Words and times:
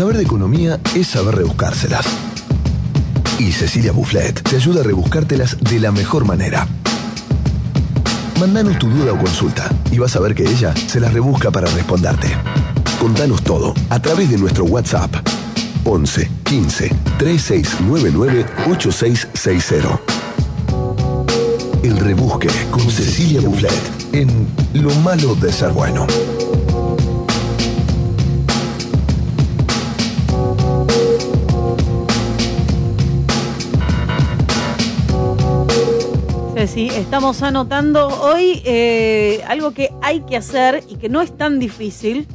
Saber 0.00 0.16
de 0.16 0.22
economía 0.22 0.80
es 0.94 1.08
saber 1.08 1.34
rebuscárselas. 1.34 2.06
Y 3.38 3.52
Cecilia 3.52 3.92
Bufflet 3.92 4.42
te 4.42 4.56
ayuda 4.56 4.80
a 4.80 4.82
rebuscártelas 4.82 5.58
de 5.60 5.78
la 5.78 5.92
mejor 5.92 6.24
manera. 6.24 6.66
Mandanos 8.40 8.78
tu 8.78 8.88
duda 8.88 9.12
o 9.12 9.18
consulta 9.18 9.68
y 9.92 9.98
vas 9.98 10.16
a 10.16 10.20
ver 10.20 10.34
que 10.34 10.44
ella 10.44 10.74
se 10.74 11.00
las 11.00 11.12
rebusca 11.12 11.50
para 11.50 11.66
responderte. 11.66 12.28
Contanos 12.98 13.42
todo 13.42 13.74
a 13.90 14.00
través 14.00 14.30
de 14.30 14.38
nuestro 14.38 14.64
WhatsApp 14.64 15.14
11 15.84 16.30
15 16.44 16.96
3699 17.18 18.46
8660. 18.70 20.00
El 21.82 21.98
rebusque 21.98 22.48
con 22.70 22.90
Cecilia 22.90 23.42
Bufflet 23.42 24.14
en 24.14 24.48
Lo 24.72 24.94
malo 25.00 25.34
de 25.34 25.52
ser 25.52 25.72
bueno. 25.72 26.06
Ceci, 36.60 36.88
estamos 36.88 37.42
anotando 37.42 38.08
hoy 38.08 38.60
eh, 38.66 39.42
algo 39.48 39.72
que 39.72 39.88
hay 40.02 40.20
que 40.20 40.36
hacer 40.36 40.84
y 40.90 40.96
que 40.96 41.08
no 41.08 41.22
es 41.22 41.34
tan 41.34 41.58
difícil, 41.58 42.28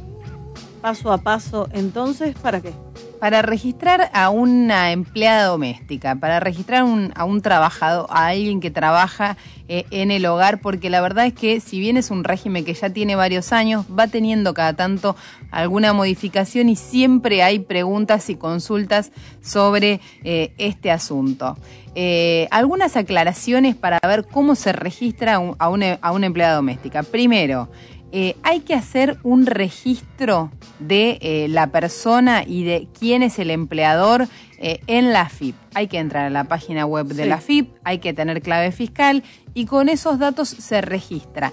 paso 0.82 1.12
a 1.12 1.18
paso. 1.18 1.68
Entonces, 1.70 2.34
¿para 2.34 2.60
qué? 2.60 2.72
Para 3.20 3.42
registrar 3.42 4.10
a 4.12 4.30
una 4.30 4.92
empleada 4.92 5.46
doméstica, 5.46 6.16
para 6.16 6.38
registrar 6.38 6.84
a 7.14 7.24
un 7.24 7.42
trabajador, 7.42 8.06
a 8.10 8.28
alguien 8.28 8.60
que 8.60 8.70
trabaja 8.70 9.36
eh, 9.68 9.84
en 9.90 10.12
el 10.12 10.24
hogar, 10.26 10.60
porque 10.60 10.90
la 10.90 11.00
verdad 11.00 11.26
es 11.26 11.32
que 11.32 11.58
si 11.58 11.80
bien 11.80 11.96
es 11.96 12.12
un 12.12 12.22
régimen 12.22 12.64
que 12.64 12.74
ya 12.74 12.90
tiene 12.90 13.16
varios 13.16 13.52
años, 13.52 13.84
va 13.86 14.06
teniendo 14.06 14.54
cada 14.54 14.74
tanto 14.74 15.16
alguna 15.50 15.92
modificación 15.92 16.68
y 16.68 16.76
siempre 16.76 17.42
hay 17.42 17.58
preguntas 17.58 18.30
y 18.30 18.36
consultas 18.36 19.10
sobre 19.42 20.00
eh, 20.22 20.52
este 20.58 20.92
asunto. 20.92 21.56
Eh, 21.96 22.46
algunas 22.50 22.96
aclaraciones 22.96 23.74
para 23.74 23.98
ver 24.06 24.26
cómo 24.26 24.54
se 24.54 24.72
registra 24.72 25.40
a 25.58 25.68
una 25.68 26.26
empleada 26.26 26.54
doméstica. 26.54 27.02
Primero, 27.02 27.68
eh, 28.12 28.36
hay 28.42 28.60
que 28.60 28.74
hacer 28.74 29.18
un 29.22 29.46
registro 29.46 30.50
de 30.78 31.18
eh, 31.20 31.46
la 31.48 31.68
persona 31.68 32.44
y 32.46 32.64
de 32.64 32.88
quién 32.98 33.22
es 33.22 33.38
el 33.38 33.50
empleador 33.50 34.26
eh, 34.58 34.80
en 34.86 35.12
la 35.12 35.28
FIP. 35.28 35.54
Hay 35.74 35.88
que 35.88 35.98
entrar 35.98 36.26
a 36.26 36.30
la 36.30 36.44
página 36.44 36.86
web 36.86 37.06
de 37.08 37.24
Sí. 37.24 37.28
la 37.28 37.38
FIP, 37.40 37.74
hay 37.84 37.98
que 37.98 38.14
tener 38.14 38.40
clave 38.42 38.72
fiscal 38.72 39.22
y 39.54 39.66
con 39.66 39.88
esos 39.88 40.18
datos 40.18 40.48
se 40.48 40.80
registra 40.80 41.52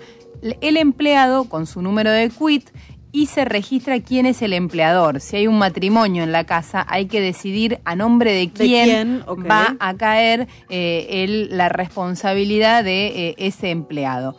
el 0.62 0.78
empleado 0.78 1.46
con 1.46 1.66
su 1.66 1.82
número 1.82 2.12
de 2.12 2.30
quit 2.30 2.70
y 3.16 3.28
se 3.28 3.46
registra 3.46 4.00
quién 4.02 4.26
es 4.26 4.42
el 4.42 4.54
empleador. 4.54 5.22
Si 5.22 5.36
hay 5.38 5.46
un 5.48 5.58
matrimonio 5.60 6.24
en 6.24 6.32
la 6.32 6.46
casa, 6.46 6.84
hay 6.90 7.06
que 7.06 7.22
decidir 7.22 7.80
a 7.86 7.96
nombre 7.96 8.34
de 8.34 8.50
quién, 8.52 9.24
va 9.50 9.76
a 9.80 9.94
caer 9.94 10.48
eh, 10.70 11.08
el- 11.24 11.56
la 11.56 11.70
responsabilidad 11.70 12.84
de 12.84 13.30
eh, 13.30 13.36
ese 13.38 13.70
empleado. 13.70 14.36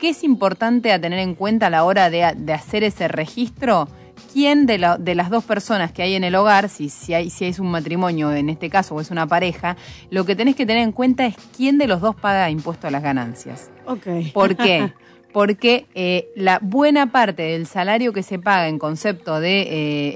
¿Qué 0.00 0.08
es 0.10 0.24
importante 0.24 0.92
a 0.92 1.00
tener 1.00 1.18
en 1.18 1.34
cuenta 1.34 1.66
a 1.66 1.70
la 1.70 1.84
hora 1.84 2.08
de, 2.10 2.32
de 2.36 2.52
hacer 2.52 2.82
ese 2.84 3.06
registro? 3.08 3.86
¿Quién 4.32 4.64
de, 4.66 4.78
la- 4.78 4.96
de 4.98 5.14
las 5.14 5.28
dos 5.30 5.44
personas 5.44 5.92
que 5.92 6.02
hay 6.02 6.14
en 6.14 6.24
el 6.24 6.34
hogar, 6.36 6.68
si, 6.68 6.88
si, 6.88 7.14
hay, 7.14 7.30
si 7.30 7.44
es 7.46 7.58
un 7.58 7.70
matrimonio 7.70 8.32
en 8.32 8.48
este 8.48 8.70
caso 8.70 8.94
o 8.94 9.00
es 9.00 9.10
una 9.10 9.26
pareja, 9.26 9.76
lo 10.10 10.24
que 10.24 10.36
tenés 10.36 10.56
que 10.56 10.66
tener 10.66 10.82
en 10.84 10.92
cuenta 10.92 11.26
es 11.26 11.34
quién 11.56 11.78
de 11.78 11.86
los 11.88 12.00
dos 12.00 12.14
paga 12.16 12.48
impuesto 12.50 12.86
a 12.86 12.90
las 12.90 13.02
ganancias? 13.02 13.70
Ok. 13.86 14.32
¿Por 14.32 14.56
qué? 14.56 14.92
Porque 15.32 15.86
eh, 15.94 16.28
la 16.34 16.58
buena 16.60 17.12
parte 17.12 17.42
del 17.42 17.66
salario 17.66 18.12
que 18.12 18.22
se 18.22 18.38
paga 18.38 18.68
en 18.68 18.78
concepto 18.78 19.40
de 19.40 19.60
eh, 19.62 19.68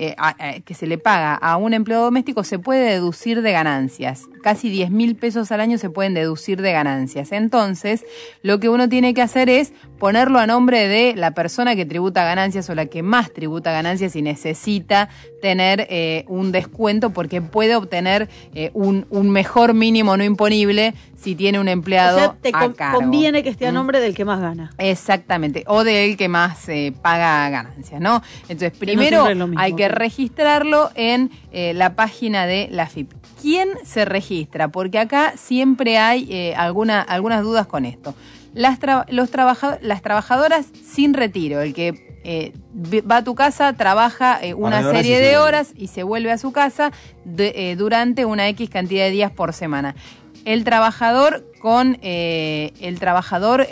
eh, 0.09 0.15
a- 0.19 0.35
a- 0.39 0.61
que 0.61 0.75
se 0.75 0.87
le 0.87 0.99
paga 0.99 1.35
a 1.35 1.57
un 1.57 1.73
empleado 1.75 2.05
doméstico 2.05 2.43
se 2.45 2.59
puede 2.59 2.91
deducir 2.91 3.41
de 3.43 3.53
ganancias. 3.53 4.23
Casi 4.43 4.69
10 4.71 4.91
mil 4.91 5.17
pesos 5.17 5.53
al 5.53 5.61
año 5.61 5.79
se 5.79 5.89
pueden 5.89 6.15
deducir 6.15 6.61
de 6.61 6.73
ganancias. 6.73 7.33
Entonces, 7.33 8.05
lo 8.43 8.59
que 8.61 8.69
uno 8.69 8.89
tiene 8.89 9.15
que 9.15 9.23
hacer 9.23 9.49
es 9.49 9.73
ponerlo 9.99 10.39
a 10.39 10.47
nombre 10.47 10.87
de 10.89 11.15
la 11.17 11.31
persona 11.31 11.77
que 11.77 11.87
tributa 11.87 12.25
ganancias 12.25 12.69
o 12.69 12.75
la 12.75 12.87
que 12.87 13.03
más 13.03 13.33
tributa 13.33 13.73
ganancias 13.73 14.17
y 14.17 14.23
necesita 14.23 15.09
tener 15.41 15.87
un 16.29 16.53
descuento 16.53 17.11
porque 17.11 17.41
puede 17.41 17.77
obtener 17.77 18.29
un, 18.75 19.07
un 19.11 19.31
mejor 19.31 19.75
mínimo 19.75 20.17
no 20.17 20.25
imponible 20.25 20.95
si 21.17 21.35
tiene 21.35 21.59
un 21.61 21.69
O 21.69 21.71
empleado 21.71 22.19
sea, 22.19 22.35
te 22.41 22.51
a 22.53 22.61
con- 22.61 22.73
cargo. 22.75 22.99
conviene 23.01 23.43
que 23.43 23.49
esté 23.49 23.67
a 23.67 23.71
¿Mm? 23.71 23.75
nombre 23.75 24.01
del 24.01 24.15
que 24.15 24.25
más 24.27 24.41
gana. 24.41 24.73
Exactamente, 25.04 25.65
o 25.66 25.84
del 25.84 26.16
que 26.16 26.28
más 26.31 26.66
eh, 26.70 26.94
paga 27.03 27.50
ganancias, 27.50 28.00
¿no? 28.00 28.22
Entonces, 28.48 28.72
primero 28.78 29.25
hay 29.59 29.75
que 29.75 29.88
registrarlo 29.91 30.91
en 30.94 31.31
eh, 31.53 31.75
la 31.75 31.94
página 31.94 32.47
de 32.47 32.69
la 32.70 32.87
FIP. 32.87 33.12
¿Quién 33.42 33.69
se 33.84 34.06
registra? 34.06 34.69
Porque 34.69 34.98
acá 34.98 35.34
siempre 35.37 35.98
hay 35.98 36.26
eh, 36.31 36.54
alguna, 36.56 37.03
algunas 37.03 37.42
dudas 37.42 37.66
con 37.66 37.84
esto. 37.84 38.15
Las, 38.54 38.81
tra- 38.81 39.04
los 39.10 39.31
trabaja- 39.31 39.78
las 39.82 40.00
trabajadoras 40.00 40.69
sin 40.82 41.12
retiro, 41.12 41.60
el 41.60 41.75
que 41.75 42.14
eh, 42.25 42.53
va 43.09 43.19
a 43.19 43.25
tu 43.25 43.35
casa, 43.35 43.73
trabaja 43.75 44.39
eh, 44.43 44.55
una 44.55 44.81
serie 44.97 45.21
de 45.21 45.37
horas 45.39 45.73
y 45.77 45.87
se 45.89 46.03
vuelve 46.03 46.33
a 46.33 46.39
su 46.39 46.53
casa 46.53 46.91
de- 47.25 47.53
eh, 47.55 47.77
durante 47.77 48.25
una 48.25 48.49
X 48.49 48.71
cantidad 48.71 49.05
de 49.05 49.11
días 49.11 49.31
por 49.31 49.53
semana. 49.53 49.95
El 50.45 50.65
trabajador 50.65 51.45
con 51.61 51.97
eh, 52.03 52.73
el 52.81 52.99
trabajador 52.99 53.67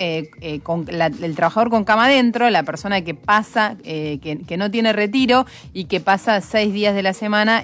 con 0.63 0.87
la- 0.91 1.07
el 1.07 1.35
trabajador 1.35 1.69
con 1.69 1.85
cama 1.85 2.07
adentro, 2.07 2.49
la 2.49 2.63
persona 2.63 3.03
que 3.03 3.13
pasa, 3.15 3.77
que, 3.83 4.41
que 4.47 4.57
no 4.57 4.71
tiene 4.71 4.95
retiro 4.95 5.45
y 5.75 5.85
que 5.85 6.01
pasa 6.01 6.41
seis 6.41 6.73
días 6.73 6.95
de 6.95 7.03
la 7.03 7.13
semana 7.13 7.63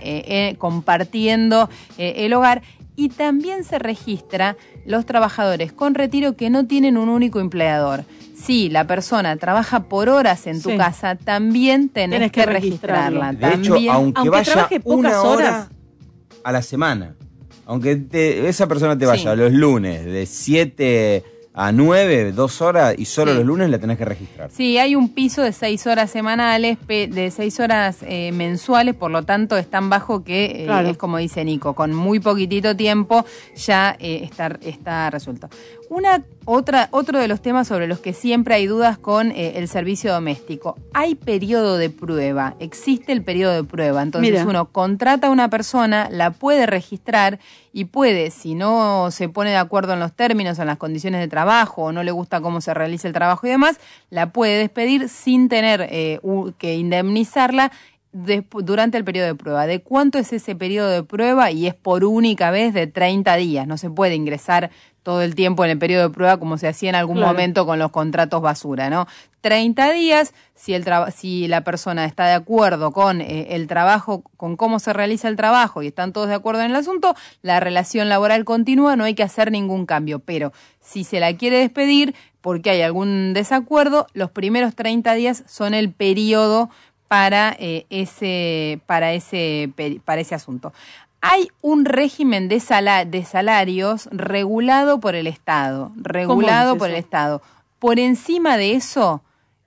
compartiendo 0.58 1.68
el 1.96 2.32
hogar. 2.34 2.62
Y 2.96 3.10
también 3.10 3.62
se 3.64 3.78
registra 3.78 4.56
los 4.84 5.06
trabajadores 5.06 5.72
con 5.72 5.94
retiro 5.94 6.36
que 6.36 6.50
no 6.50 6.66
tienen 6.66 6.98
un 6.98 7.08
único 7.08 7.38
empleador. 7.40 8.04
Si 8.40 8.68
la 8.70 8.86
persona 8.86 9.36
trabaja 9.36 9.84
por 9.84 10.08
horas 10.08 10.46
en 10.46 10.62
tu 10.62 10.70
Sí. 10.70 10.76
casa, 10.76 11.16
también 11.16 11.88
tenés, 11.88 12.18
Tenés 12.18 12.32
que, 12.32 12.46
registrarla. 12.46 13.32
De 13.32 13.48
hecho, 13.48 13.72
También- 13.74 13.92
aunque, 13.92 14.18
aunque 14.18 14.30
vaya 14.30 14.52
trabaje 14.52 14.80
pocas 14.80 14.96
una 14.98 15.22
hora 15.22 15.30
horas. 15.48 15.68
a 16.44 16.52
la 16.52 16.62
semana, 16.62 17.14
aunque 17.66 17.96
te- 17.96 18.48
esa 18.48 18.66
persona 18.66 18.96
te 18.96 19.06
vaya 19.06 19.32
Sí. 19.32 19.36
los 19.38 19.52
lunes 19.52 20.04
de 20.04 20.24
7 20.26 21.24
a 21.60 21.72
9, 21.72 22.30
dos 22.30 22.62
horas, 22.62 22.94
y 22.96 23.04
solo 23.04 23.32
Sí. 23.32 23.38
los 23.38 23.46
lunes 23.46 23.68
la 23.68 23.80
tenés 23.80 23.98
que 23.98 24.04
registrar. 24.04 24.48
Sí, 24.52 24.78
hay 24.78 24.94
un 24.94 25.08
piso 25.12 25.42
de 25.42 25.52
seis 25.52 25.88
horas 25.88 26.08
semanales, 26.08 26.78
pe- 26.86 27.08
de 27.08 27.32
seis 27.32 27.58
horas 27.58 27.96
eh, 28.02 28.30
mensuales, 28.30 28.94
por 28.94 29.10
lo 29.10 29.24
tanto 29.24 29.56
es 29.56 29.68
tan 29.68 29.90
bajo 29.90 30.22
que 30.22 30.44
eh, 30.44 30.64
Claro. 30.66 30.88
es 30.90 30.96
como 30.96 31.18
dice 31.18 31.44
Nico, 31.44 31.74
con 31.74 31.92
muy 31.92 32.20
poquitito 32.20 32.76
tiempo 32.76 33.24
ya 33.56 33.96
eh, 33.98 34.20
está, 34.22 34.56
está 34.62 35.10
resuelto. 35.10 35.48
Una 35.90 36.22
otra 36.50 36.88
otro 36.92 37.18
de 37.18 37.28
los 37.28 37.42
temas 37.42 37.68
sobre 37.68 37.86
los 37.86 37.98
que 37.98 38.14
siempre 38.14 38.54
hay 38.54 38.66
dudas 38.66 38.96
con 38.96 39.32
eh, 39.32 39.58
el 39.58 39.68
servicio 39.68 40.10
doméstico. 40.10 40.78
Hay 40.94 41.14
periodo 41.14 41.76
de 41.76 41.90
prueba, 41.90 42.54
existe 42.58 43.12
el 43.12 43.22
periodo 43.22 43.52
de 43.52 43.64
prueba, 43.64 44.00
entonces 44.00 44.32
Mira. 44.32 44.46
uno 44.46 44.64
contrata 44.72 45.26
a 45.26 45.30
una 45.30 45.50
persona, 45.50 46.08
la 46.10 46.30
puede 46.30 46.64
registrar 46.64 47.38
y 47.74 47.84
puede, 47.84 48.30
si 48.30 48.54
no 48.54 49.10
se 49.10 49.28
pone 49.28 49.50
de 49.50 49.58
acuerdo 49.58 49.92
en 49.92 50.00
los 50.00 50.14
términos, 50.14 50.58
en 50.58 50.68
las 50.68 50.78
condiciones 50.78 51.20
de 51.20 51.28
trabajo 51.28 51.82
o 51.82 51.92
no 51.92 52.02
le 52.02 52.12
gusta 52.12 52.40
cómo 52.40 52.62
se 52.62 52.72
realiza 52.72 53.08
el 53.08 53.14
trabajo 53.14 53.46
y 53.46 53.50
demás, 53.50 53.78
la 54.08 54.32
puede 54.32 54.56
despedir 54.56 55.10
sin 55.10 55.50
tener 55.50 55.86
eh, 55.90 56.18
que 56.56 56.76
indemnizarla 56.76 57.72
durante 58.12 58.96
el 58.98 59.04
periodo 59.04 59.26
de 59.26 59.34
prueba. 59.34 59.66
¿De 59.66 59.82
cuánto 59.82 60.18
es 60.18 60.32
ese 60.32 60.54
periodo 60.56 60.88
de 60.90 61.02
prueba? 61.02 61.50
Y 61.50 61.66
es 61.66 61.74
por 61.74 62.04
única 62.04 62.50
vez 62.50 62.74
de 62.74 62.86
30 62.86 63.36
días. 63.36 63.66
No 63.66 63.76
se 63.76 63.90
puede 63.90 64.14
ingresar 64.14 64.70
todo 65.02 65.22
el 65.22 65.34
tiempo 65.34 65.64
en 65.64 65.70
el 65.70 65.78
periodo 65.78 66.08
de 66.08 66.14
prueba 66.14 66.38
como 66.38 66.58
se 66.58 66.68
hacía 66.68 66.90
en 66.90 66.94
algún 66.94 67.16
Claro. 67.16 67.32
momento 67.32 67.64
con 67.64 67.78
los 67.78 67.90
contratos 67.90 68.42
basura, 68.42 68.90
¿no? 68.90 69.06
30 69.40 69.92
días, 69.92 70.34
si, 70.54 70.74
el 70.74 70.84
si 71.14 71.48
la 71.48 71.62
persona 71.62 72.04
está 72.04 72.26
de 72.26 72.34
acuerdo 72.34 72.90
con 72.92 73.20
eh, 73.20 73.46
el 73.50 73.68
trabajo, 73.68 74.22
con 74.36 74.56
cómo 74.56 74.80
se 74.80 74.92
realiza 74.92 75.28
el 75.28 75.36
trabajo 75.36 75.82
y 75.82 75.86
están 75.86 76.12
todos 76.12 76.28
de 76.28 76.34
acuerdo 76.34 76.60
en 76.62 76.70
el 76.72 76.76
asunto, 76.76 77.14
la 77.40 77.60
relación 77.60 78.08
laboral 78.08 78.44
continúa, 78.44 78.96
no 78.96 79.04
hay 79.04 79.14
que 79.14 79.22
hacer 79.22 79.50
ningún 79.52 79.86
cambio. 79.86 80.18
Pero 80.18 80.52
si 80.80 81.04
se 81.04 81.20
la 81.20 81.32
quiere 81.36 81.58
despedir 81.58 82.14
porque 82.40 82.70
hay 82.70 82.82
algún 82.82 83.32
desacuerdo, 83.32 84.06
los 84.12 84.30
primeros 84.30 84.74
30 84.74 85.14
días 85.14 85.44
son 85.46 85.72
el 85.72 85.92
periodo 85.92 86.68
para, 87.08 87.56
eh, 87.58 87.86
ese, 87.90 88.80
para, 88.86 89.12
ese, 89.12 89.70
para 90.04 90.20
ese 90.20 90.34
asunto. 90.34 90.72
Hay 91.20 91.48
un 91.62 91.84
régimen 91.84 92.48
de, 92.48 92.62
de 93.06 93.24
salarios 93.24 94.08
regulado 94.12 95.00
por 95.00 95.16
el 95.16 95.26
Estado, 95.26 95.90
regulado 95.96 96.74
es 96.74 96.78
por 96.78 96.90
el? 96.90 96.96
Estado. 96.96 97.42
Por 97.80 97.98
encima 97.98 98.56
de 98.56 98.72
eso, 98.74 99.22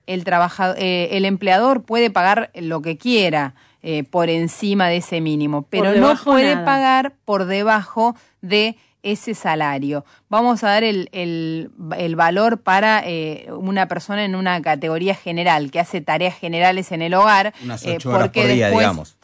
el, 0.06 0.24
trabajador, 0.24 0.76
eh, 0.78 1.10
el 1.12 1.24
empleador 1.24 1.82
puede 1.82 2.10
pagar 2.10 2.50
lo 2.54 2.80
que 2.80 2.96
quiera 2.96 3.54
eh, 3.82 4.04
por 4.04 4.30
encima 4.30 4.88
de 4.88 4.98
ese 4.98 5.20
mínimo, 5.20 5.66
pero 5.68 5.94
no 5.94 6.16
puede 6.16 6.54
nada. 6.54 6.64
pagar 6.64 7.12
por 7.24 7.44
debajo 7.46 8.14
de 8.40 8.76
ese 9.02 9.34
salario. 9.34 10.04
Vamos 10.28 10.62
a 10.64 10.68
dar 10.68 10.84
el, 10.84 11.08
el- 11.12 11.70
el 11.98 12.16
valor 12.16 12.58
para 12.60 13.02
eh, 13.04 13.46
una 13.50 13.88
persona 13.88 14.24
en 14.24 14.34
una 14.34 14.60
categoría 14.62 15.14
general 15.14 15.70
que 15.70 15.80
hace 15.80 16.00
tareas 16.00 16.36
generales 16.38 16.92
en 16.92 17.02
el 17.02 17.14
hogar. 17.14 17.52
Unas 17.62 17.84
eh, 17.84 17.94
ocho 17.96 18.10
horas 18.10 18.22
porque 18.22 18.40
por 18.42 18.50
día, 18.50 18.66
después- 18.66 18.82
digamos. 18.84 19.16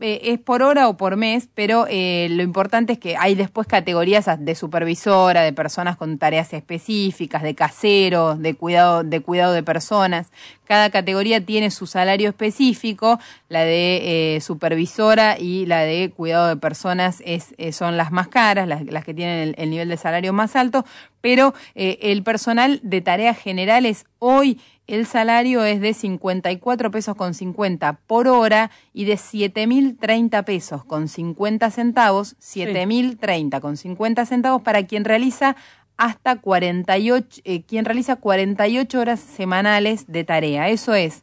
Eh, 0.00 0.32
es 0.32 0.38
por 0.38 0.62
hora 0.62 0.88
o 0.88 0.96
por 0.96 1.16
mes, 1.16 1.48
pero 1.54 1.86
eh, 1.88 2.28
lo 2.30 2.42
importante 2.42 2.94
es 2.94 2.98
que 2.98 3.16
hay 3.16 3.34
después 3.34 3.66
categorías 3.66 4.26
de 4.38 4.54
supervisora, 4.54 5.42
de 5.42 5.52
personas 5.52 5.96
con 5.96 6.18
tareas 6.18 6.52
específicas, 6.52 7.42
de 7.42 7.54
caseros, 7.54 8.40
de 8.40 8.54
cuidado, 8.54 9.04
de 9.04 9.20
cuidado 9.20 9.52
de 9.52 9.62
personas. 9.62 10.32
Cada 10.64 10.90
categoría 10.90 11.44
tiene 11.44 11.70
su 11.70 11.86
salario 11.86 12.30
específico, 12.30 13.18
la 13.48 13.64
de 13.64 14.36
eh, 14.36 14.40
supervisora 14.40 15.38
y 15.38 15.66
la 15.66 15.80
de 15.80 16.10
cuidado 16.16 16.48
de 16.48 16.56
personas 16.56 17.22
es, 17.26 17.54
son 17.74 17.96
las 17.96 18.10
más 18.10 18.28
caras, 18.28 18.66
las, 18.66 19.04
que 19.04 19.12
tienen 19.14 19.48
el, 19.48 19.54
el 19.58 19.70
nivel 19.70 19.88
de 19.88 19.96
salario 19.96 20.32
más 20.32 20.56
alto, 20.56 20.84
pero 21.20 21.52
el 21.74 22.22
personal 22.22 22.80
de 22.82 23.02
tareas 23.02 23.36
generales 23.36 24.06
hoy 24.18 24.58
el 24.90 25.06
salario 25.06 25.64
es 25.64 25.80
de 25.80 25.94
54 25.94 26.90
pesos 26.90 27.14
con 27.14 27.32
50 27.32 27.92
por 28.06 28.26
hora 28.26 28.70
y 28.92 29.04
de 29.04 29.14
7.030 29.14 30.44
pesos 30.44 30.84
con 30.84 31.06
50 31.06 31.70
centavos, 31.70 32.36
7.030 32.40 33.60
con 33.60 33.76
50 33.76 34.26
centavos 34.26 34.62
para 34.62 34.86
quien 34.86 35.04
realiza 35.04 35.54
hasta 35.96 36.36
48, 36.36 37.42
eh, 37.44 37.62
quien 37.62 37.84
realiza 37.84 38.16
48 38.16 39.00
horas 39.00 39.20
semanales 39.20 40.06
de 40.08 40.24
tarea. 40.24 40.68
Eso 40.70 40.94
es 40.94 41.22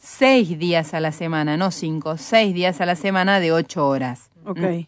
6 0.00 0.58
días 0.58 0.92
a 0.92 1.00
la 1.00 1.12
semana, 1.12 1.56
no 1.56 1.70
5, 1.70 2.16
6 2.16 2.54
días 2.54 2.80
a 2.80 2.86
la 2.86 2.96
semana 2.96 3.38
de 3.38 3.52
8 3.52 3.86
horas. 3.86 4.30
Ok. 4.44 4.86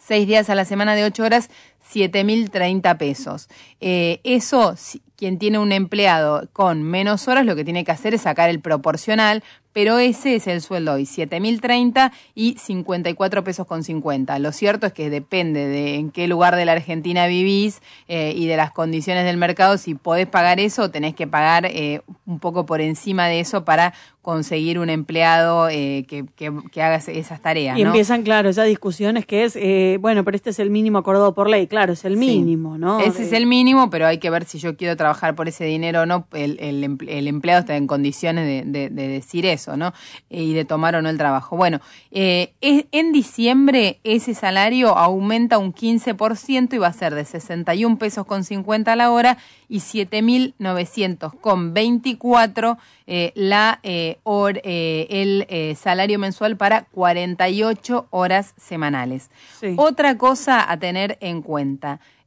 Seis 0.00 0.26
días 0.26 0.48
a 0.48 0.54
la 0.54 0.64
semana 0.64 0.94
de 0.94 1.04
ocho 1.04 1.24
horas, 1.24 1.50
7.030 1.92 2.96
pesos. 2.98 3.48
Eh, 3.80 4.20
eso, 4.24 4.74
quien 5.16 5.38
tiene 5.38 5.58
un 5.58 5.72
empleado 5.72 6.48
con 6.52 6.82
menos 6.82 7.28
horas, 7.28 7.44
lo 7.46 7.56
que 7.56 7.64
tiene 7.64 7.84
que 7.84 7.92
hacer 7.92 8.14
es 8.14 8.22
sacar 8.22 8.50
el 8.50 8.60
proporcional, 8.60 9.42
pero 9.72 9.98
ese 9.98 10.34
es 10.34 10.46
el 10.48 10.60
sueldo 10.60 10.94
hoy, 10.94 11.04
7.030 11.04 12.10
y 12.34 12.56
54 12.58 13.44
pesos 13.44 13.66
con 13.66 13.84
50. 13.84 14.38
Lo 14.40 14.50
cierto 14.50 14.86
es 14.88 14.92
que 14.92 15.08
depende 15.08 15.68
de 15.68 15.94
en 15.96 16.10
qué 16.10 16.26
lugar 16.26 16.56
de 16.56 16.64
la 16.64 16.72
Argentina 16.72 17.26
vivís 17.28 17.80
eh, 18.08 18.32
y 18.34 18.46
de 18.46 18.56
las 18.56 18.72
condiciones 18.72 19.24
del 19.24 19.36
mercado, 19.36 19.78
si 19.78 19.94
podés 19.94 20.26
pagar 20.26 20.58
eso, 20.58 20.84
o 20.84 20.90
tenés 20.90 21.14
que 21.14 21.28
pagar 21.28 21.66
eh, 21.66 22.00
un 22.26 22.40
poco 22.40 22.66
por 22.66 22.80
encima 22.80 23.28
de 23.28 23.38
eso 23.40 23.64
para 23.64 23.94
conseguir 24.20 24.78
un 24.80 24.90
empleado 24.90 25.68
eh, 25.68 26.04
que, 26.08 26.24
que- 26.34 26.52
que 26.72 26.82
haga 26.82 26.96
esas 26.96 27.40
tareas. 27.40 27.78
Y 27.78 27.82
¿no? 27.82 27.90
empiezan, 27.90 28.22
claro, 28.24 28.48
esas 28.48 28.66
discusiones 28.66 29.26
que 29.26 29.44
es, 29.44 30.00
bueno, 30.00 30.24
pero 30.24 30.34
este 30.36 30.50
es 30.50 30.58
el 30.58 30.70
mínimo 30.70 30.98
acordado 30.98 31.34
por 31.34 31.48
ley. 31.48 31.67
Claro, 31.68 31.92
es 31.92 32.04
el 32.04 32.14
Sí. 32.14 32.18
mínimo, 32.18 32.76
¿no? 32.78 33.00
Ese 33.00 33.22
es 33.22 33.30
De- 33.30 33.36
el 33.36 33.46
mínimo, 33.46 33.90
pero 33.90 34.06
hay 34.06 34.18
que 34.18 34.30
ver 34.30 34.44
si 34.44 34.58
yo 34.58 34.76
quiero 34.76 34.96
trabajar 34.96 35.34
por 35.34 35.48
ese 35.48 35.64
dinero 35.64 36.02
o 36.02 36.06
no. 36.06 36.26
El, 36.32 36.58
el 36.60 36.82
emple- 36.84 37.08
el 37.10 37.28
empleado 37.28 37.60
está 37.60 37.76
en 37.76 37.86
condiciones 37.86 38.46
de, 38.46 38.70
de- 38.70 38.90
de 38.90 39.08
decir 39.08 39.46
eso, 39.46 39.76
¿no? 39.76 39.92
Eh, 40.30 40.42
Y 40.42 40.52
de 40.54 40.64
tomar 40.64 40.94
o 40.96 41.02
no 41.02 41.08
el 41.10 41.18
trabajo. 41.18 41.56
Bueno, 41.56 41.80
eh, 42.10 42.52
es- 42.60 42.86
en 42.92 43.12
diciembre 43.12 44.00
ese 44.04 44.34
salario 44.34 44.96
aumenta 44.96 45.58
un 45.58 45.72
15% 45.72 46.74
y 46.74 46.78
va 46.78 46.86
a 46.88 46.92
ser 46.92 47.14
de 47.14 47.24
61 47.24 47.98
pesos 47.98 48.24
con 48.26 48.44
50 48.44 48.92
a 48.92 48.96
la 48.96 49.10
hora 49.10 49.36
y 49.68 49.80
7.900 49.80 51.32
con 51.40 51.74
24 51.74 52.78
eh, 53.06 53.32
la, 53.34 53.80
eh, 53.82 54.18
eh, 54.26 55.06
el 55.10 55.46
eh, 55.48 55.74
salario 55.80 56.18
mensual 56.18 56.56
para 56.56 56.84
48 56.84 58.06
horas 58.10 58.54
semanales. 58.56 59.30
Sí. 59.60 59.74
Otra 59.76 60.18
cosa 60.18 60.70
a 60.70 60.76
tener 60.78 61.16
en 61.20 61.40
cuenta. 61.42 61.57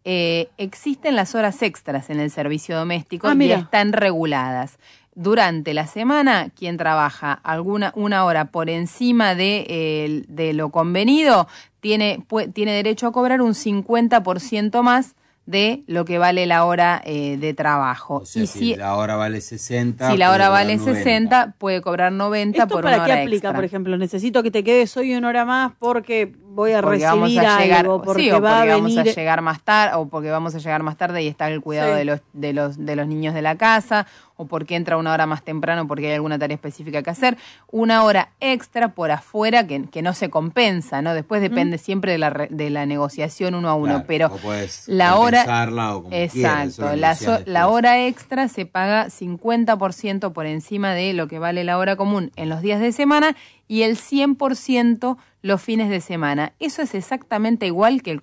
Eh, 0.04 0.50
existen 0.58 1.16
las 1.16 1.36
horas 1.36 1.62
extras 1.62 2.10
en 2.10 2.20
el 2.20 2.32
servicio 2.32 2.78
doméstico 2.78 3.28
Ah, 3.28 3.36
y 3.40 3.52
están 3.52 3.94
reguladas. 3.94 4.78
Durante 5.14 5.74
la 5.74 5.88
semana, 5.88 6.50
quien 6.56 6.78
trabaja 6.78 7.34
alguna 7.34 7.92
una 7.96 8.24
hora 8.24 8.46
por 8.46 8.70
encima 8.70 9.36
de, 9.36 9.66
eh, 9.68 10.24
de 10.28 10.54
lo 10.54 10.70
convenido 10.70 11.48
tiene, 11.82 12.24
tiene 12.54 12.72
derecho 12.74 13.08
a 13.08 13.12
cobrar 13.12 13.42
un 13.42 13.54
50% 13.54 14.82
más 14.84 15.16
de 15.46 15.84
lo 15.88 16.06
que 16.06 16.18
vale 16.18 16.46
la 16.46 16.66
hora 16.66 17.02
eh, 17.04 17.38
de 17.38 17.54
trabajo. 17.54 18.18
O 18.18 18.26
sea, 18.26 18.44
y 18.44 18.48
si, 18.48 18.60
si, 18.60 18.76
la 18.76 18.96
hora 18.96 19.16
vale 19.18 19.42
60. 19.42 20.12
si 20.12 20.18
la 20.18 20.28
puede 20.28 20.36
hora 20.36 20.46
cobrar 20.46 20.66
vale 20.66 20.78
90. 20.78 21.00
60, 21.04 21.56
puede 21.58 21.82
cobrar 21.82 22.12
90 22.14 22.58
¿Esto 22.58 22.74
por 22.74 22.84
para 22.84 22.98
una 22.98 23.06
qué 23.06 23.12
hora 23.12 23.22
aplica, 23.22 23.36
extra. 23.48 23.54
por 23.54 23.66
ejemplo? 23.66 23.98
Necesito 23.98 24.44
que 24.44 24.52
te 24.52 24.64
quedes 24.64 24.96
hoy 24.98 25.14
una 25.16 25.28
hora 25.28 25.44
más 25.46 25.74
porque 25.80 26.32
voy 26.54 26.74
a 26.74 26.82
porque 26.82 26.98
recibir 27.00 27.10
vamos 27.10 27.30
a 27.38 27.60
llegar, 27.62 27.80
algo, 27.80 28.02
porque 28.02 28.22
sí, 28.24 28.32
o 28.32 28.42
va 28.42 28.58
porque 28.60 28.72
a 28.72 28.76
vamos 28.76 28.96
venir... 28.96 29.12
a 29.12 29.14
llegar 29.16 29.42
más 29.42 29.62
tarde, 29.62 29.96
o 29.96 30.08
porque 30.08 30.30
vamos 30.30 30.54
a 30.56 30.58
llegar 30.60 30.84
más 30.84 30.98
tarde 30.98 31.24
y 31.24 31.28
está 31.28 31.48
el 31.50 31.62
cuidado 31.62 31.94
Sí. 31.94 31.98
de 32.00 32.06
los 32.06 32.20
de 32.34 32.54
los 32.54 32.86
de 32.86 32.96
los 32.96 33.08
niños 33.08 33.34
de 33.34 33.42
la 33.42 33.56
casa, 33.56 34.06
o 34.38 34.46
porque 34.48 34.76
entra 34.76 34.98
una 34.98 35.14
hora 35.14 35.26
más 35.28 35.44
temprano 35.44 35.88
porque 35.88 36.08
hay 36.08 36.14
alguna 36.16 36.40
tarea 36.40 36.56
específica 36.56 37.04
que 37.04 37.10
hacer, 37.12 37.38
una 37.72 38.04
hora 38.04 38.30
extra 38.40 38.90
por 38.90 39.12
afuera 39.12 39.68
que, 39.68 39.84
que 39.90 40.02
no 40.02 40.14
se 40.14 40.30
compensa, 40.32 41.02
¿no? 41.02 41.14
Después 41.14 41.42
depende 41.42 41.78
siempre 41.78 42.12
de 42.14 42.18
la 42.18 42.30
re- 42.32 42.48
de 42.50 42.70
la 42.72 42.86
negociación 42.88 43.54
uno 43.56 43.70
a 43.70 43.76
uno, 43.76 44.04
Claro, 44.04 44.06
pero 44.08 44.32
la 44.88 45.16
hora 45.18 45.44
o 45.96 46.04
como 46.04 46.16
exacto, 46.16 46.96
la, 46.96 47.16
so- 47.16 47.40
la 47.46 47.68
hora 47.68 48.06
extra 48.06 48.48
se 48.48 48.66
paga 48.66 49.10
50% 49.10 50.32
por 50.34 50.46
encima 50.46 50.94
de 50.94 51.14
lo 51.14 51.28
que 51.28 51.40
vale 51.40 51.64
la 51.64 51.78
hora 51.78 51.96
común 51.96 52.32
en 52.36 52.50
los 52.50 52.62
días 52.62 52.80
de 52.80 52.92
semana 52.92 53.36
y 53.68 53.84
el 53.84 53.96
100% 53.98 55.18
los 55.42 55.62
fines 55.62 55.90
de 55.90 56.02
semana. 56.02 56.54
Eso 56.60 56.82
es 56.82 56.94
exactamente 56.94 57.66
igual 57.66 58.04
que, 58.04 58.12
el 58.12 58.22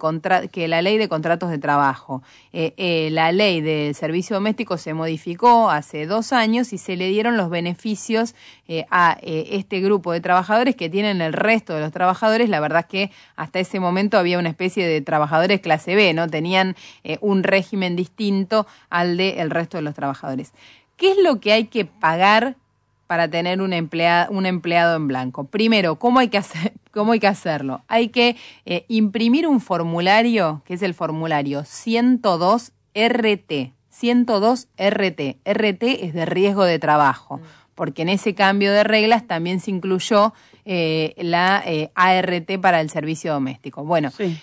que 0.50 0.68
la 0.68 0.82
ley 0.82 0.98
de 0.98 1.08
contratos 1.08 1.50
de 1.50 1.58
trabajo. 1.58 2.22
Eh, 2.52 2.74
eh, 2.76 3.08
la 3.10 3.32
ley 3.32 3.60
del 3.60 3.94
servicio 3.94 4.36
doméstico 4.36 4.78
se 4.78 4.94
modificó 4.94 5.70
hace 5.70 6.06
dos 6.06 6.32
años 6.32 6.72
y 6.72 6.78
se 6.78 6.96
le 6.96 7.08
dieron 7.08 7.36
los 7.36 7.50
beneficios 7.50 8.34
eh, 8.68 8.86
a 8.90 9.18
este 9.22 9.80
grupo 9.80 10.12
de 10.12 10.20
trabajadores 10.20 10.76
que 10.76 10.88
tienen 10.88 11.20
el 11.20 11.32
resto 11.32 11.74
de 11.74 11.80
los 11.80 11.92
trabajadores. 11.92 12.48
La 12.48 12.60
verdad 12.60 12.80
es 12.80 12.86
que 12.86 13.10
hasta 13.36 13.58
ese 13.58 13.80
momento 13.80 14.18
había 14.18 14.38
una 14.38 14.48
especie 14.48 14.86
de 14.86 15.00
trabajadores 15.00 15.60
clase 15.60 15.96
B, 15.96 16.14
¿no? 16.14 16.28
Tenían 16.28 16.76
un 17.20 17.42
régimen 17.42 17.96
distinto 17.96 18.66
al 18.90 19.16
del 19.16 19.50
resto 19.50 19.78
de 19.78 19.82
los 19.82 19.94
trabajadores. 19.94 20.52
¿Qué 20.96 21.12
es 21.12 21.18
lo 21.18 21.40
que 21.40 21.52
hay 21.52 21.66
que 21.66 21.84
pagar 21.84 22.56
para 23.08 23.26
tener 23.28 23.60
un, 23.60 23.72
emplea- 23.72 24.28
un 24.30 24.46
empleado 24.46 24.94
en 24.94 25.08
blanco? 25.08 25.44
Primero, 25.44 25.96
¿cómo 25.98 26.20
hay 26.20 26.28
que, 26.28 26.38
hacer, 26.38 26.74
cómo 26.92 27.10
hay 27.12 27.18
que 27.18 27.26
hacerlo? 27.26 27.82
Hay 27.88 28.10
que 28.10 28.36
eh, 28.64 28.84
imprimir 28.86 29.48
un 29.48 29.60
formulario, 29.60 30.62
que 30.64 30.74
es 30.74 30.82
el 30.82 30.94
formulario 30.94 31.64
102 31.64 32.72
RT. 32.94 33.72
102 33.90 34.68
RT. 34.78 35.38
RT 35.44 35.82
es 36.04 36.14
de 36.14 36.24
riesgo 36.26 36.62
de 36.64 36.78
trabajo, 36.78 37.40
porque 37.74 38.02
en 38.02 38.10
ese 38.10 38.34
cambio 38.34 38.72
de 38.72 38.84
reglas 38.84 39.26
también 39.26 39.58
se 39.58 39.70
incluyó 39.72 40.32
eh, 40.64 41.14
la 41.16 41.62
eh, 41.66 41.90
ART 41.96 42.60
para 42.60 42.80
el 42.80 42.90
servicio 42.90 43.32
doméstico. 43.32 43.84
Bueno, 43.84 44.10
Sí. 44.10 44.38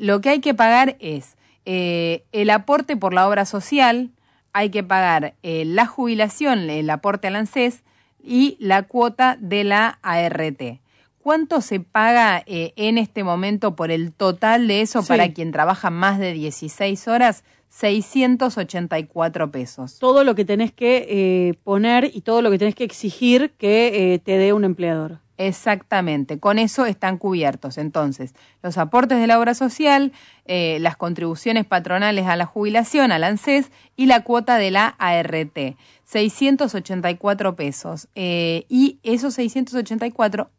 lo 0.00 0.20
que 0.20 0.30
hay 0.30 0.40
que 0.40 0.54
pagar 0.54 0.96
es 0.98 1.36
el 1.64 2.50
aporte 2.50 2.96
por 2.96 3.12
la 3.12 3.28
obra 3.28 3.44
social, 3.44 4.10
hay 4.54 4.70
que 4.70 4.82
pagar 4.82 5.34
eh, 5.42 5.64
la 5.66 5.86
jubilación, 5.86 6.70
el 6.70 6.88
aporte 6.90 7.28
al 7.28 7.36
ANSES 7.36 7.84
y 8.22 8.56
la 8.60 8.82
cuota 8.84 9.36
de 9.40 9.64
la 9.64 9.98
ART. 10.02 10.80
¿Cuánto 11.20 11.60
se 11.60 11.80
paga 11.80 12.42
eh, 12.46 12.72
en 12.76 12.96
este 12.96 13.22
momento 13.24 13.76
por 13.76 13.90
el 13.90 14.12
total 14.12 14.66
de 14.68 14.80
eso 14.80 15.02
Sí. 15.02 15.08
para 15.08 15.32
quien 15.32 15.52
trabaja 15.52 15.90
más 15.90 16.18
de 16.18 16.32
16 16.32 17.06
horas? 17.08 17.44
684 17.70 19.50
pesos. 19.50 19.98
Todo 19.98 20.24
lo 20.24 20.34
que 20.34 20.44
tenés 20.44 20.72
que 20.72 21.06
eh, 21.08 21.54
poner 21.64 22.10
y 22.12 22.22
todo 22.22 22.42
lo 22.42 22.50
que 22.50 22.58
tenés 22.58 22.74
que 22.74 22.84
exigir 22.84 23.52
que 23.58 24.14
eh, 24.14 24.18
te 24.18 24.38
dé 24.38 24.52
un 24.52 24.64
empleador. 24.64 25.18
Exactamente, 25.38 26.40
con 26.40 26.58
eso 26.58 26.84
están 26.84 27.16
cubiertos. 27.16 27.78
Entonces, 27.78 28.34
los 28.60 28.76
aportes 28.76 29.20
de 29.20 29.28
la 29.28 29.38
obra 29.38 29.54
social, 29.54 30.12
eh, 30.46 30.78
las 30.80 30.96
contribuciones 30.96 31.64
patronales 31.64 32.26
a 32.26 32.34
la 32.34 32.44
jubilación, 32.44 33.12
al 33.12 33.22
ANSES 33.22 33.70
y 33.94 34.06
la 34.06 34.24
cuota 34.24 34.56
de 34.58 34.72
la 34.72 34.96
ART. 34.98 35.76
684 36.04 37.54
pesos. 37.54 38.08
Eh, 38.16 38.66
y 38.68 38.98
esos 39.04 39.34
684, 39.34 40.50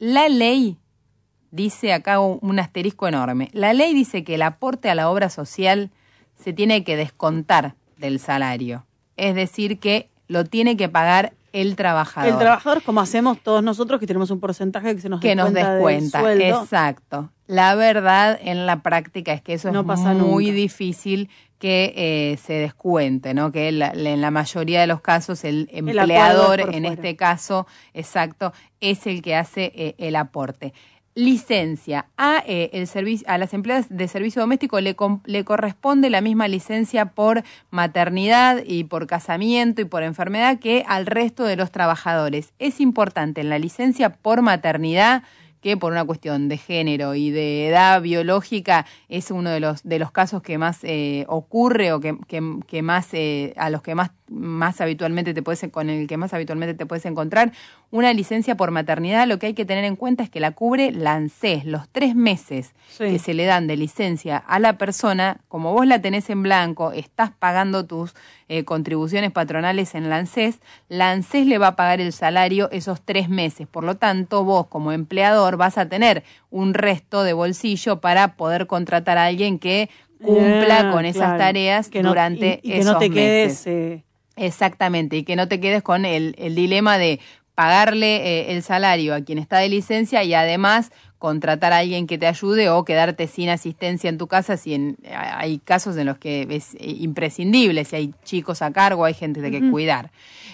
la 0.00 0.28
ley 0.28 0.76
dice 1.52 1.92
acá 1.92 2.18
un 2.18 2.58
asterisco 2.58 3.06
enorme. 3.06 3.48
La 3.52 3.74
ley 3.74 3.94
dice 3.94 4.24
que 4.24 4.34
el 4.34 4.42
aporte 4.42 4.90
a 4.90 4.96
la 4.96 5.08
obra 5.08 5.30
social 5.30 5.92
se 6.34 6.52
tiene 6.52 6.82
que 6.82 6.96
descontar 6.96 7.76
del 7.96 8.18
salario. 8.18 8.86
Es 9.16 9.36
decir, 9.36 9.78
que 9.78 10.10
lo 10.26 10.44
tiene 10.44 10.76
que 10.76 10.88
pagar 10.88 11.32
el 11.62 11.76
trabajador. 11.76 12.30
El 12.32 12.38
trabajador, 12.38 12.82
como 12.82 13.00
hacemos 13.00 13.38
todos 13.40 13.62
nosotros, 13.62 13.98
que 14.00 14.06
tenemos 14.06 14.30
un 14.30 14.40
porcentaje 14.40 14.94
que 14.94 15.00
se 15.00 15.08
nos 15.08 15.20
que 15.20 15.34
nos 15.34 15.52
descuenta 15.52 15.68
del 15.68 15.78
descuenta. 15.78 16.20
sueldo. 16.20 16.62
Exacto. 16.62 17.30
La 17.46 17.74
verdad 17.76 18.38
en 18.42 18.66
la 18.66 18.82
práctica 18.82 19.32
es 19.32 19.40
que 19.42 19.54
eso 19.54 19.70
No 19.72 19.80
es 19.80 19.86
pasa 19.86 20.12
muy 20.14 20.46
nunca. 20.46 20.56
difícil 20.56 21.30
que 21.58 21.94
eh, 21.96 22.36
se 22.44 22.52
descuente, 22.54 23.32
¿no? 23.32 23.50
Que 23.52 23.72
la- 23.72 23.92
en 23.94 24.20
la 24.20 24.30
mayoría 24.30 24.80
de 24.80 24.86
los 24.86 25.00
casos 25.00 25.42
el 25.44 25.68
es 25.72 25.78
empleador, 25.78 26.60
en 26.60 26.66
fuera. 26.70 26.88
este 26.88 27.16
caso, 27.16 27.66
exacto, 27.94 28.52
es 28.80 29.06
el 29.06 29.22
que 29.22 29.34
hace 29.36 29.72
eh, 29.74 29.94
el 29.98 30.16
aporte. 30.16 30.74
Licencia. 31.18 32.10
A, 32.18 32.42
eh, 32.46 32.68
el 32.74 33.22
a 33.26 33.38
las 33.38 33.54
empleadas 33.54 33.86
de 33.88 34.06
servicio 34.06 34.42
doméstico 34.42 34.78
le, 34.82 34.94
le 35.24 35.44
corresponde 35.46 36.10
la 36.10 36.20
misma 36.20 36.46
licencia 36.46 37.06
por 37.06 37.42
maternidad 37.70 38.62
y 38.62 38.84
por 38.84 39.06
casamiento 39.06 39.80
y 39.80 39.86
por 39.86 40.02
enfermedad 40.02 40.58
que 40.58 40.84
al 40.86 41.06
resto 41.06 41.44
de 41.44 41.56
los 41.56 41.70
trabajadores. 41.70 42.52
Es 42.58 42.80
importante 42.80 43.40
en 43.40 43.48
la 43.48 43.58
licencia 43.58 44.10
por 44.10 44.42
maternidad 44.42 45.22
que 45.60 45.76
por 45.76 45.92
una 45.92 46.04
cuestión 46.04 46.48
de 46.48 46.56
género 46.58 47.14
y 47.14 47.30
de 47.30 47.68
edad 47.68 48.00
biológica 48.02 48.86
es 49.08 49.30
uno 49.30 49.50
de 49.50 49.60
los 49.60 49.82
de 49.82 49.98
los 49.98 50.10
casos 50.12 50.42
que 50.42 50.58
más 50.58 50.78
eh, 50.82 51.24
ocurre 51.28 51.92
o 51.92 52.00
que, 52.00 52.16
que- 52.28 52.58
que 52.66 52.82
más 52.82 53.08
eh, 53.12 53.52
a 53.56 53.70
los 53.70 53.82
que 53.82 53.94
más 53.94 54.10
más 54.28 54.80
habitualmente 54.80 55.34
te 55.34 55.42
puedes 55.42 55.64
con 55.70 55.88
el 55.88 56.08
que 56.08 56.16
más 56.16 56.34
habitualmente 56.34 56.74
te 56.74 56.84
puedes 56.84 57.06
encontrar 57.06 57.52
una 57.92 58.12
licencia 58.12 58.56
por 58.56 58.72
maternidad 58.72 59.26
lo 59.28 59.38
que 59.38 59.46
hay 59.46 59.54
que 59.54 59.64
tener 59.64 59.84
en 59.84 59.94
cuenta 59.94 60.24
es 60.24 60.30
que 60.30 60.40
la 60.40 60.50
cubre 60.50 60.90
la 60.90 61.14
ANSES 61.14 61.64
los 61.64 61.88
tres 61.90 62.16
meses 62.16 62.74
Sí. 62.88 63.04
que 63.04 63.18
se 63.20 63.34
le 63.34 63.44
dan 63.44 63.66
de 63.68 63.76
licencia 63.76 64.36
a 64.36 64.58
la 64.58 64.78
persona 64.78 65.38
como 65.48 65.72
vos 65.72 65.86
la 65.86 66.00
tenés 66.02 66.28
en 66.30 66.42
blanco 66.42 66.90
estás 66.92 67.30
pagando 67.30 67.86
tus 67.86 68.14
eh, 68.48 68.64
contribuciones 68.64 69.32
patronales 69.32 69.94
en 69.94 70.08
la 70.08 70.16
ANSES 70.18 70.60
la 70.88 71.10
ANSES 71.10 71.46
le 71.46 71.58
va 71.58 71.68
a 71.68 71.76
pagar 71.76 72.00
el 72.00 72.12
salario 72.12 72.70
esos 72.70 73.00
tres 73.02 73.28
meses 73.28 73.66
por 73.66 73.82
lo 73.84 73.96
tanto 73.96 74.44
vos 74.44 74.66
como 74.68 74.92
empleador 74.92 75.56
vas 75.56 75.78
a 75.78 75.88
tener 75.88 76.22
un 76.50 76.72
resto 76.74 77.22
de 77.24 77.32
bolsillo 77.32 78.00
para 78.00 78.34
poder 78.36 78.66
contratar 78.66 79.18
a 79.18 79.26
alguien 79.26 79.58
que 79.58 79.90
cumpla 80.22 80.80
Ah, 80.88 80.90
con 80.92 81.04
esas 81.04 81.20
claro. 81.22 81.38
tareas 81.38 81.88
Que 81.88 82.02
no- 82.02 82.10
durante 82.10 82.60
y, 82.62 82.68
y 82.68 82.72
que 82.72 82.78
esos 82.78 82.92
no 82.94 82.98
te 82.98 83.10
quedes 83.10 83.66
eh, 83.66 84.02
Exactamente, 84.36 85.16
y 85.16 85.24
que 85.24 85.34
no 85.34 85.48
te 85.48 85.60
quedes 85.60 85.82
con 85.82 86.04
el, 86.04 86.34
el 86.38 86.54
dilema 86.54 86.98
de 86.98 87.20
pagarle 87.54 88.16
eh, 88.16 88.52
el 88.52 88.62
salario 88.62 89.14
a 89.14 89.22
quien 89.22 89.38
está 89.38 89.58
de 89.58 89.68
licencia 89.70 90.22
y 90.24 90.34
además 90.34 90.92
contratar 91.18 91.72
a 91.72 91.78
alguien 91.78 92.06
que 92.06 92.18
te 92.18 92.26
ayude 92.26 92.68
o 92.68 92.84
quedarte 92.84 93.26
sin 93.26 93.48
asistencia 93.48 94.08
en 94.10 94.18
tu 94.18 94.26
casa 94.26 94.56
si 94.56 94.74
en- 94.74 94.96
hay 95.12 95.58
casos 95.58 95.96
en 95.96 96.06
los 96.06 96.18
que 96.18 96.46
es 96.50 96.74
eh, 96.74 96.96
imprescindible, 97.00 97.84
si 97.84 97.96
hay 97.96 98.14
chicos 98.24 98.60
a 98.62 98.70
cargo, 98.72 99.04
hay 99.04 99.14
gente 99.14 99.40
de 99.40 99.50
que 99.50 99.70
cuidar. 99.70 100.10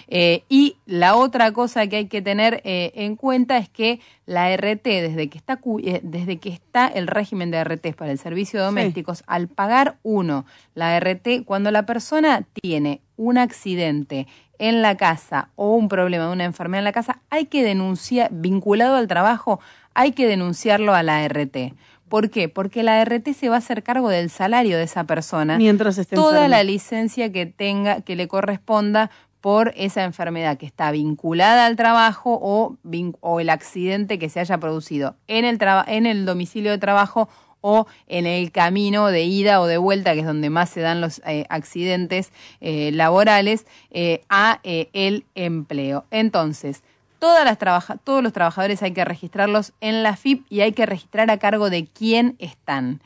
Eh, 0.07 0.43
y 0.49 0.75
la 0.85 1.15
otra 1.15 1.51
cosa 1.53 1.87
que 1.87 1.95
hay 1.97 2.05
que 2.07 2.21
tener 2.21 2.61
eh, 2.65 2.91
en 2.95 3.15
cuenta 3.15 3.57
es 3.57 3.69
que 3.69 3.99
la 4.25 4.51
RT, 4.55 4.83
desde 5.01 5.29
que 5.29 5.37
está, 5.37 5.59
eh, 5.83 5.99
desde 6.03 6.37
que 6.37 6.49
está 6.49 6.87
el 6.87 7.07
régimen 7.07 7.51
de 7.51 7.63
RT 7.63 7.93
para 7.95 8.11
el 8.11 8.17
servicio 8.19 8.61
doméstico, 8.61 9.13
al 9.27 9.47
pagar 9.47 9.97
uno 10.03 10.45
la 10.75 10.97
RT, 10.99 11.43
cuando 11.45 11.71
la 11.71 11.85
persona 11.85 12.45
tiene 12.61 13.01
un 13.15 13.37
accidente 13.37 14.27
en 14.59 14.81
la 14.81 14.97
casa 14.97 15.49
o 15.55 15.75
un 15.75 15.89
problema 15.89 16.27
de 16.27 16.33
una 16.33 16.45
enfermedad 16.45 16.79
en 16.79 16.85
la 16.85 16.91
casa, 16.91 17.19
hay 17.29 17.45
que 17.45 17.63
denunciar, 17.63 18.29
vinculado 18.31 18.95
al 18.95 19.07
trabajo, 19.07 19.59
hay 19.93 20.11
que 20.11 20.27
denunciarlo 20.27 20.93
a 20.93 21.03
la 21.03 21.27
RT. 21.27 21.73
¿Por 22.09 22.29
qué? 22.29 22.47
Porque 22.47 22.83
la 22.83 23.03
RT 23.03 23.33
se 23.33 23.49
va 23.49 23.55
a 23.55 23.57
hacer 23.57 23.81
cargo 23.81 24.09
del 24.09 24.29
salario 24.29 24.77
de 24.77 24.83
esa 24.83 25.05
persona. 25.05 25.57
mientras 25.57 25.97
esté 25.97 26.15
toda 26.15 26.47
la 26.47 26.63
licencia 26.63 27.31
que 27.31 27.45
tenga, 27.45 28.01
que 28.01 28.15
le 28.15 28.27
corresponda 28.27 29.09
por 29.41 29.73
esa 29.75 30.05
enfermedad 30.05 30.57
que 30.57 30.65
está 30.65 30.91
vinculada 30.91 31.65
al 31.65 31.75
trabajo 31.75 32.39
o, 32.41 32.77
o 33.19 33.39
el 33.41 33.49
accidente 33.49 34.17
que 34.17 34.29
se 34.29 34.39
haya 34.39 34.57
producido 34.57 35.17
en 35.27 35.43
el, 35.43 35.59
en 35.87 36.05
el 36.05 36.25
domicilio 36.25 36.71
de 36.71 36.77
trabajo 36.77 37.27
o 37.63 37.87
en 38.07 38.27
el 38.27 38.51
camino 38.51 39.07
de 39.07 39.23
ida 39.23 39.61
o 39.61 39.67
de 39.67 39.77
vuelta, 39.77 40.13
que 40.13 40.19
es 40.19 40.25
donde 40.25 40.49
más 40.49 40.69
se 40.69 40.81
dan 40.81 40.99
los 40.99 41.21
eh, 41.25 41.45
accidentes 41.49 42.31
eh, 42.59 42.91
laborales, 42.91 43.65
eh, 43.89 44.21
a 44.29 44.59
el 44.63 45.25
empleo. 45.33 46.03
Entonces, 46.11 46.83
todas 47.19 47.45
las 47.45 47.57
todos 48.03 48.21
los 48.21 48.33
trabajadores 48.33 48.83
hay 48.83 48.91
que 48.91 49.05
registrarlos 49.05 49.71
en 49.79 50.03
la 50.03 50.17
FIP 50.17 50.45
y 50.49 50.59
hay 50.59 50.73
que 50.73 50.85
registrar 50.85 51.31
a 51.31 51.37
cargo 51.37 51.69
de 51.69 51.87
quién 51.87 52.35
están. 52.39 53.01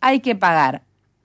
Hay 0.00 0.20
que 0.20 0.34
pagar 0.34 0.82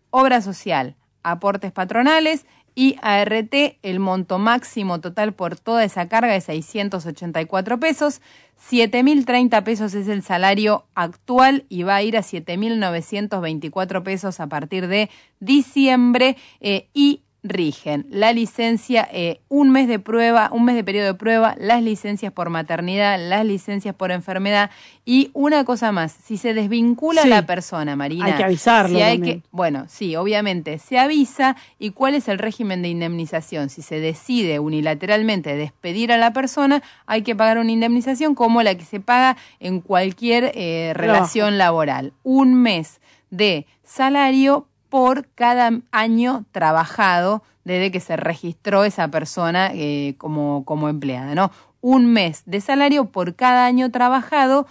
obra 0.09 0.41
social, 0.41 0.95
aportes 1.24 1.71
patronales 1.71 2.45
y 2.79 2.96
ART, 3.01 3.55
el 3.81 4.00
monto 4.00 4.38
máximo 4.38 5.01
total 5.01 5.34
por 5.34 5.57
toda 5.57 5.84
esa 5.84 6.07
carga 6.07 6.36
es 6.36 6.43
684 6.43 7.79
pesos. 7.79 8.22
7.030 8.69 9.63
pesos 9.63 9.96
es 9.96 10.07
el 10.07 10.22
salario 10.22 10.86
actual 10.93 11.65
y 11.69 11.81
va 11.81 11.96
a 11.96 12.03
ir 12.03 12.15
a 12.17 12.22
7.924 12.22 14.03
pesos 14.03 14.39
a 14.39 14.46
partir 14.46 14.88
de 14.88 15.10
diciembre 15.39 16.38
eh, 16.60 16.88
y 16.93 17.24
rigen 17.50 18.06
la 18.10 18.34
licencia, 18.34 19.08
eh, 19.12 19.39
un 19.50 19.70
mes 19.72 19.88
de 19.88 20.00
prueba, 20.00 20.50
un 20.51 20.66
mes 20.66 20.75
de 20.75 20.84
periodo 20.84 21.08
de 21.08 21.13
prueba, 21.13 21.56
las 21.58 21.82
licencias 21.82 22.32
por 22.34 22.50
maternidad, 22.50 23.18
las 23.20 23.46
licencias 23.46 23.96
por 23.96 24.12
enfermedad 24.12 24.70
y 25.06 25.32
una 25.34 25.63
cosa 25.63 25.92
más, 25.92 26.12
si 26.12 26.38
se 26.38 26.54
desvincula 26.54 27.22
Sí. 27.24 27.30
la 27.30 27.46
persona, 27.46 27.96
Marina, 27.96 28.25
Hay 28.25 28.34
que 28.34 28.44
avisarlo 28.44 28.98
si 28.98 29.01
hay 29.04 29.18
también. 29.18 29.42
que, 29.42 29.48
bueno, 29.51 29.86
sí, 29.88 30.16
obviamente, 30.16 30.80
se 30.80 31.00
avisa 31.00 31.56
y 31.80 31.92
cuál 31.92 32.16
es 32.16 32.27
el 32.27 32.39
régimen 32.39 32.82
de 32.82 32.89
indemnización. 32.89 33.70
Si 33.70 33.82
se 33.82 34.00
decide 34.00 34.60
unilateralmente 34.60 35.56
despedir 35.56 36.12
a 36.12 36.18
la 36.18 36.34
persona, 36.34 36.84
hay 37.06 37.22
que 37.22 37.36
pagar 37.36 37.58
una 37.58 37.72
indemnización 37.72 38.36
como 38.36 38.62
la 38.63 38.75
que 38.75 38.84
se 38.86 39.00
paga 39.00 39.38
en 39.60 39.80
cualquier 39.82 40.51
eh, 40.56 40.92
relación 40.96 41.58
laboral. 41.58 42.13
Un 42.24 42.56
mes 42.56 43.00
de 43.30 43.66
salario 43.84 44.68
por 44.89 45.27
cada 45.36 45.72
año 45.91 46.46
trabajado 46.51 47.44
desde 47.65 47.91
que 47.91 48.00
se 48.00 48.15
registró 48.15 48.84
esa 48.86 49.10
persona 49.10 49.72
eh, 49.74 50.15
como, 50.17 50.63
como 50.65 50.88
empleada, 50.89 51.36
¿no? 51.36 51.51
Un 51.82 52.06
mes 52.13 52.44
de 52.46 52.62
salario 52.62 53.06
por 53.06 53.36
cada 53.36 53.65
año 53.65 53.91
trabajado 53.91 54.67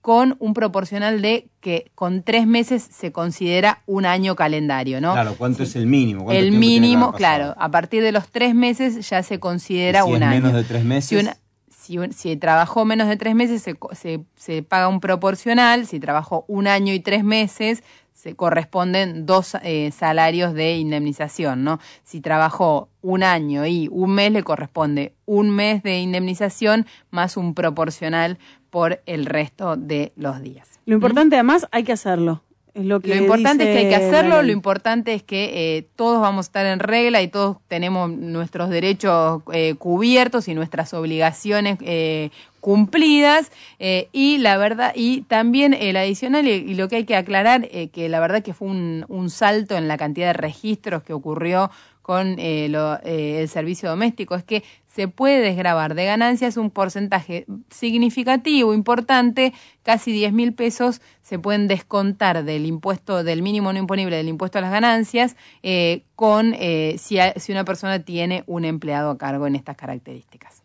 con 0.00 0.36
un 0.38 0.54
proporcional 0.54 1.20
de 1.20 1.48
que 1.60 1.90
con 1.96 2.22
tres 2.22 2.46
meses 2.46 2.86
se 2.92 3.10
considera 3.10 3.82
un 3.86 4.06
año 4.06 4.36
calendario, 4.36 5.00
¿no? 5.00 5.14
Claro, 5.14 5.34
¿cuánto 5.36 5.64
es 5.64 5.74
el 5.74 5.86
mínimo? 5.86 6.24
¿Cuánto 6.24 6.38
El 6.40 6.52
mínimo, 6.52 7.12
claro, 7.12 7.54
a 7.58 7.70
partir 7.72 8.02
de 8.04 8.12
los 8.12 8.28
tres 8.28 8.54
meses 8.54 9.08
ya 9.08 9.22
se 9.24 9.40
considera 9.40 10.00
¿Y 10.00 10.02
si 10.04 10.10
un 10.10 10.16
es 10.16 10.22
año. 10.22 10.30
menos 10.42 10.52
de 10.52 10.62
tres 10.64 10.84
meses? 10.84 11.08
Si, 11.08 11.16
una- 11.16 11.36
si, 11.70 11.98
un- 11.98 12.12
si 12.12 12.36
trabajó 12.36 12.84
menos 12.84 13.08
de 13.08 13.16
tres 13.16 13.34
meses, 13.34 13.62
se, 13.62 13.74
se, 13.92 14.20
se 14.36 14.62
paga 14.62 14.86
un 14.86 15.00
proporcional. 15.00 15.86
Si 15.86 15.98
trabajó 15.98 16.44
un 16.46 16.68
año 16.68 16.92
y 16.94 17.00
tres 17.00 17.24
meses, 17.24 17.82
se 18.16 18.34
corresponden 18.34 19.26
dos 19.26 19.56
eh, 19.62 19.90
salarios 19.92 20.54
de 20.54 20.78
indemnización, 20.78 21.64
¿no? 21.64 21.78
Si 22.02 22.22
trabajó 22.22 22.88
un 23.02 23.22
año 23.22 23.66
y 23.66 23.88
un 23.92 24.14
mes, 24.14 24.32
le 24.32 24.42
corresponde 24.42 25.14
un 25.26 25.50
mes 25.50 25.82
de 25.82 25.98
indemnización 25.98 26.86
más 27.10 27.36
un 27.36 27.52
proporcional 27.54 28.38
por 28.70 29.02
el 29.04 29.26
resto 29.26 29.76
de 29.76 30.14
los 30.16 30.40
días. 30.40 30.80
Lo 30.86 30.94
importante 30.94 31.36
además 31.36 31.68
hay 31.72 31.84
que 31.84 31.92
hacerlo. 31.92 32.42
Lo 32.76 33.00
que 33.00 33.08
Lo 33.08 33.14
importante 33.16 33.64
es 33.64 33.70
que 33.70 33.78
hay 33.78 33.88
que 33.88 33.96
hacerlo, 33.96 34.42
lo 34.42 34.52
importante 34.52 35.14
es 35.14 35.22
que 35.22 35.78
eh, 35.78 35.86
todos 35.96 36.20
vamos 36.20 36.46
a 36.46 36.48
estar 36.48 36.66
en 36.66 36.78
regla 36.78 37.22
y 37.22 37.28
todos 37.28 37.56
tenemos 37.68 38.10
nuestros 38.10 38.68
derechos 38.70 39.42
eh, 39.52 39.74
cubiertos 39.78 40.46
y 40.48 40.54
nuestras 40.54 40.92
obligaciones 40.92 41.78
eh, 41.80 42.30
cumplidas 42.60 43.50
eh, 43.78 44.08
y 44.12 44.38
la 44.38 44.56
verdad 44.58 44.92
y 44.94 45.22
también 45.22 45.72
el 45.72 45.96
adicional 45.96 46.46
y, 46.46 46.50
y 46.50 46.74
lo 46.74 46.88
que 46.88 46.96
hay 46.96 47.04
que 47.04 47.16
aclarar 47.16 47.66
eh, 47.70 47.88
que 47.88 48.08
la 48.08 48.20
verdad 48.20 48.42
que 48.42 48.52
fue 48.52 48.68
un, 48.68 49.04
un 49.08 49.30
salto 49.30 49.76
en 49.76 49.88
la 49.88 49.96
cantidad 49.96 50.26
de 50.26 50.32
registros 50.34 51.02
que 51.02 51.12
ocurrió 51.14 51.70
con 52.02 52.36
eh, 52.38 52.68
lo- 52.68 52.98
eh, 53.04 53.40
el 53.40 53.48
servicio 53.48 53.88
doméstico 53.88 54.34
es 54.34 54.44
que 54.44 54.62
se 54.96 55.08
puede 55.08 55.40
desgravar 55.42 55.94
de 55.94 56.06
ganancias 56.06 56.56
un 56.56 56.70
porcentaje 56.70 57.44
significativo, 57.68 58.72
importante, 58.72 59.52
casi 59.82 60.10
10 60.10 60.32
mil 60.32 60.54
pesos 60.54 61.02
se 61.20 61.38
pueden 61.38 61.68
descontar 61.68 62.44
del 62.44 62.64
impuesto, 62.64 63.22
del 63.22 63.42
mínimo 63.42 63.74
no 63.74 63.78
imponible 63.78 64.16
del 64.16 64.28
impuesto 64.28 64.56
a 64.56 64.62
las 64.62 64.70
ganancias, 64.70 65.36
eh, 65.62 66.04
con 66.14 66.54
eh, 66.58 66.96
si, 66.98 67.18
si 67.36 67.52
una 67.52 67.66
persona 67.66 67.98
tiene 67.98 68.42
un 68.46 68.64
empleado 68.64 69.10
a 69.10 69.18
cargo 69.18 69.46
en 69.46 69.56
estas 69.56 69.76
características. 69.76 70.62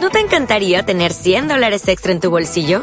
¿No 0.00 0.08
te 0.08 0.20
encantaría 0.20 0.86
tener 0.86 1.12
100 1.12 1.48
dólares 1.48 1.86
extra 1.86 2.12
en 2.12 2.20
tu 2.20 2.30
bolsillo? 2.30 2.82